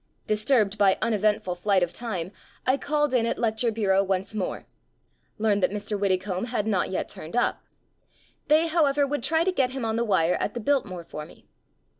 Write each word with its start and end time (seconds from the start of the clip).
Dis 0.25 0.43
turbed 0.43 0.79
by 0.79 0.97
uneventful 0.99 1.53
flight 1.53 1.83
of 1.83 1.93
time, 1.93 2.31
called 2.79 3.13
in 3.13 3.27
at 3.27 3.37
lecture 3.37 3.71
bureau 3.71 4.03
once 4.03 4.33
more. 4.33 4.65
Learned 5.37 5.61
that 5.61 5.69
Mr. 5.69 5.95
Widdecombe 5.95 6.45
had 6.45 6.65
not 6.65 6.89
yet 6.89 7.07
turned 7.07 7.35
up. 7.35 7.61
They, 8.47 8.65
however, 8.65 9.05
would 9.05 9.21
try 9.21 9.43
to 9.43 9.51
get 9.51 9.69
him 9.73 9.85
on 9.85 9.97
the 9.97 10.03
wire 10.03 10.37
at 10.39 10.55
the 10.55 10.59
Bilt 10.59 10.85
more 10.85 11.03
for 11.03 11.23
me. 11.27 11.45